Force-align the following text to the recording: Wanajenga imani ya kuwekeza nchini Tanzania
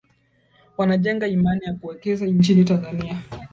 Wanajenga 0.77 1.27
imani 1.27 1.61
ya 1.65 1.73
kuwekeza 1.73 2.25
nchini 2.25 2.63
Tanzania 2.65 3.21